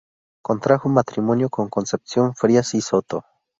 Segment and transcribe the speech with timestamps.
[0.41, 3.23] Contrajo matrimonio con Concepción Frías y Soto.